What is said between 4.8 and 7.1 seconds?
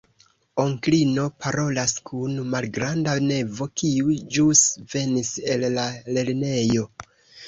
venis el la lernejo.